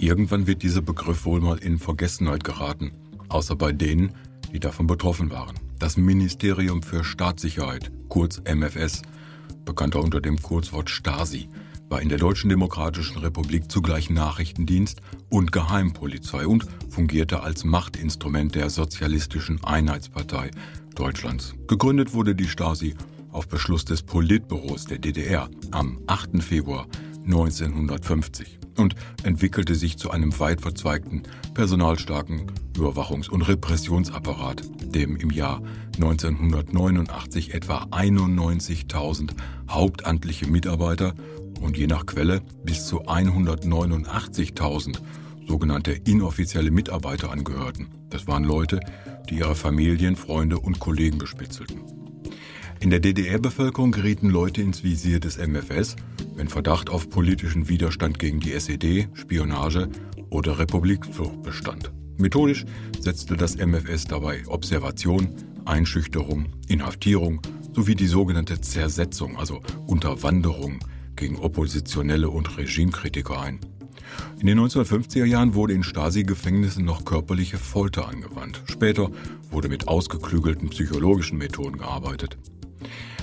irgendwann 0.00 0.46
wird 0.46 0.62
dieser 0.62 0.82
Begriff 0.82 1.24
wohl 1.24 1.40
mal 1.40 1.58
in 1.58 1.78
Vergessenheit 1.78 2.44
geraten, 2.44 2.92
außer 3.28 3.56
bei 3.56 3.72
denen, 3.72 4.12
die 4.52 4.60
davon 4.60 4.86
betroffen 4.86 5.30
waren. 5.30 5.54
Das 5.78 5.96
Ministerium 5.96 6.82
für 6.82 7.04
Staatssicherheit, 7.04 7.90
kurz 8.08 8.42
MFS, 8.44 9.02
bekannter 9.64 10.02
unter 10.02 10.20
dem 10.20 10.40
Kurzwort 10.40 10.90
Stasi, 10.90 11.48
war 11.88 12.00
in 12.00 12.08
der 12.08 12.18
Deutschen 12.18 12.48
Demokratischen 12.48 13.18
Republik 13.18 13.70
zugleich 13.70 14.10
Nachrichtendienst 14.10 15.00
und 15.28 15.50
Geheimpolizei 15.50 16.46
und 16.46 16.66
fungierte 16.88 17.42
als 17.42 17.64
Machtinstrument 17.64 18.54
der 18.54 18.70
Sozialistischen 18.70 19.62
Einheitspartei 19.64 20.50
Deutschlands. 20.94 21.54
Gegründet 21.66 22.14
wurde 22.14 22.34
die 22.34 22.48
Stasi 22.48 22.94
auf 23.32 23.48
Beschluss 23.48 23.84
des 23.84 24.02
Politbüros 24.02 24.84
der 24.84 24.98
DDR 24.98 25.48
am 25.72 26.00
8. 26.06 26.42
Februar 26.42 26.86
1950 27.24 28.59
und 28.80 28.94
entwickelte 29.22 29.74
sich 29.74 29.98
zu 29.98 30.10
einem 30.10 30.38
weit 30.40 30.60
verzweigten, 30.60 31.22
personalstarken 31.54 32.50
Überwachungs- 32.76 33.28
und 33.28 33.42
Repressionsapparat, 33.42 34.62
dem 34.82 35.16
im 35.16 35.30
Jahr 35.30 35.62
1989 35.96 37.54
etwa 37.54 37.84
91.000 37.90 39.32
hauptamtliche 39.68 40.46
Mitarbeiter 40.46 41.14
und 41.60 41.76
je 41.76 41.86
nach 41.86 42.06
Quelle 42.06 42.40
bis 42.64 42.86
zu 42.86 43.02
189.000 43.02 44.98
sogenannte 45.46 45.92
inoffizielle 45.92 46.70
Mitarbeiter 46.70 47.30
angehörten. 47.30 47.88
Das 48.08 48.26
waren 48.26 48.44
Leute, 48.44 48.80
die 49.28 49.38
ihre 49.38 49.54
Familien, 49.54 50.16
Freunde 50.16 50.58
und 50.58 50.78
Kollegen 50.78 51.18
bespitzelten. 51.18 51.80
In 52.80 52.88
der 52.88 53.00
DDR-Bevölkerung 53.00 53.92
gerieten 53.92 54.30
Leute 54.30 54.62
ins 54.62 54.82
Visier 54.82 55.20
des 55.20 55.36
MFS, 55.36 55.96
wenn 56.34 56.48
Verdacht 56.48 56.88
auf 56.88 57.10
politischen 57.10 57.68
Widerstand 57.68 58.18
gegen 58.18 58.40
die 58.40 58.54
SED, 58.54 59.06
Spionage 59.12 59.90
oder 60.30 60.58
Republikflucht 60.58 61.42
bestand. 61.42 61.92
Methodisch 62.16 62.64
setzte 62.98 63.36
das 63.36 63.56
MFS 63.56 64.04
dabei 64.04 64.46
Observation, 64.46 65.28
Einschüchterung, 65.66 66.54
Inhaftierung 66.68 67.42
sowie 67.74 67.94
die 67.94 68.06
sogenannte 68.06 68.62
Zersetzung, 68.62 69.36
also 69.36 69.60
Unterwanderung 69.86 70.78
gegen 71.16 71.36
Oppositionelle 71.36 72.30
und 72.30 72.56
Regimekritiker 72.56 73.42
ein. 73.42 73.60
In 74.40 74.46
den 74.46 74.58
1950er 74.58 75.26
Jahren 75.26 75.52
wurde 75.52 75.74
in 75.74 75.82
Stasi-Gefängnissen 75.82 76.86
noch 76.86 77.04
körperliche 77.04 77.58
Folter 77.58 78.08
angewandt. 78.08 78.62
Später 78.64 79.10
wurde 79.50 79.68
mit 79.68 79.86
ausgeklügelten 79.86 80.70
psychologischen 80.70 81.36
Methoden 81.36 81.76
gearbeitet. 81.76 82.38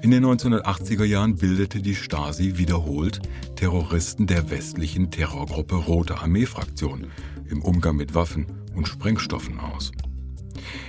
In 0.00 0.10
den 0.12 0.24
1980er 0.24 1.04
Jahren 1.04 1.36
bildete 1.36 1.82
die 1.82 1.96
Stasi 1.96 2.56
wiederholt 2.56 3.20
Terroristen 3.56 4.26
der 4.26 4.50
westlichen 4.50 5.10
Terrorgruppe 5.10 5.74
Rote 5.74 6.18
Armee-Fraktion 6.18 7.08
im 7.50 7.62
Umgang 7.62 7.96
mit 7.96 8.14
Waffen 8.14 8.46
und 8.76 8.86
Sprengstoffen 8.86 9.58
aus. 9.58 9.90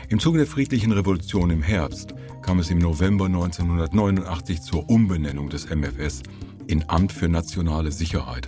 Im 0.09 0.19
Zuge 0.19 0.37
der 0.37 0.47
friedlichen 0.47 0.91
Revolution 0.91 1.49
im 1.49 1.61
Herbst 1.61 2.13
kam 2.41 2.59
es 2.59 2.69
im 2.69 2.79
November 2.79 3.25
1989 3.25 4.61
zur 4.61 4.89
Umbenennung 4.89 5.49
des 5.49 5.69
MFS 5.69 6.23
in 6.67 6.87
Amt 6.87 7.11
für 7.11 7.29
nationale 7.29 7.91
Sicherheit, 7.91 8.47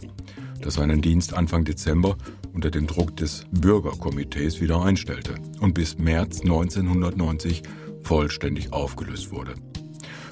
das 0.62 0.76
seinen 0.76 1.02
Dienst 1.02 1.34
Anfang 1.34 1.66
Dezember 1.66 2.18
unter 2.54 2.70
dem 2.70 2.86
Druck 2.86 3.16
des 3.18 3.46
Bürgerkomitees 3.52 4.62
wieder 4.62 4.84
einstellte 4.84 5.36
und 5.60 5.74
bis 5.74 5.98
März 5.98 6.42
1990 6.42 7.64
vollständig 8.04 8.74
aufgelöst 8.74 9.32
wurde. 9.32 9.56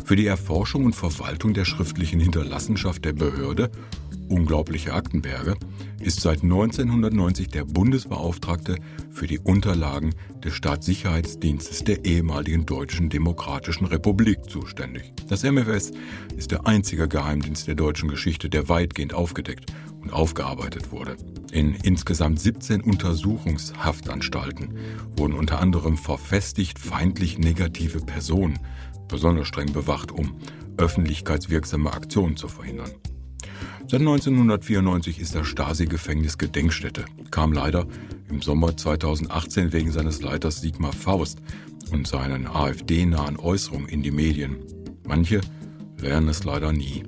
Für 0.05 0.16
die 0.16 0.25
Erforschung 0.25 0.86
und 0.86 0.95
Verwaltung 0.95 1.53
der 1.53 1.66
schriftlichen 1.66 2.19
Hinterlassenschaft 2.19 3.05
der 3.05 3.14
Behörde, 3.14 3.69
unglaubliche 4.28 4.94
Aktenberge, 4.94 5.55
ist 6.00 6.22
seit 6.22 6.44
1990 6.44 7.50
der 7.50 7.66
Bundesbeauftragte 7.66 8.77
für 9.11 9.27
die 9.27 9.39
Unterlagen 9.39 10.15
des 10.43 10.54
Staatssicherheitsdienstes 10.54 11.83
der 11.83 12.05
ehemaligen 12.05 12.65
Deutschen 12.65 13.09
Demokratischen 13.09 13.86
Republik 13.86 14.49
zuständig. 14.49 15.14
Das 15.27 15.43
MFS 15.43 15.92
ist 16.38 16.52
der 16.52 16.65
einzige 16.65 17.08
Geheimdienst 17.08 17.67
der 17.67 17.76
deutschen 17.76 18.09
Geschichte, 18.09 18.49
der 18.49 18.70
weitgehend 18.70 19.14
aufgedeckt 19.14 19.73
und 20.02 20.14
aufgearbeitet 20.14 20.92
wurde. 20.92 21.17
In 21.52 21.76
insgesamt 21.76 22.39
17 22.39 22.82
Untersuchungshaftanstalten 22.82 24.77
wurden 25.17 25.33
unter 25.33 25.60
anderem 25.60 25.98
verfestigt 25.98 26.80
feindlich 26.80 27.37
negative 27.37 27.99
Personen 27.99 28.59
besonders 29.08 29.48
streng 29.48 29.73
bewacht, 29.73 30.11
um 30.11 30.36
öffentlichkeitswirksame 30.77 31.92
Aktionen 31.92 32.38
zu 32.38 32.48
verhindern. 32.48 32.92
Seit 33.88 34.02
1994 34.02 35.20
ist 35.20 35.33
das 35.33 35.48
Stasi-Gefängnis 35.48 36.38
Gedenkstätte, 36.38 37.05
kam 37.32 37.52
leider 37.52 37.88
im 38.30 38.42
Sommer 38.42 38.77
2018 38.77 39.73
wegen 39.73 39.92
seines 39.92 40.21
Leiters 40.21 40.61
Sigmar 40.61 40.93
Faust 40.93 41.39
und 41.92 42.08
seinen 42.08 42.45
AfD-nahen 42.45 43.38
Äußerungen 43.38 43.89
in 43.89 44.04
die 44.04 44.11
Medien. 44.11 44.58
Manche 45.08 45.42
lernen 45.98 46.30
es 46.30 46.43
leider 46.43 46.71
nie. 46.71 47.04